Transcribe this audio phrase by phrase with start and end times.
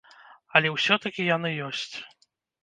[0.59, 1.93] Але ўсё-такі яны ёсць.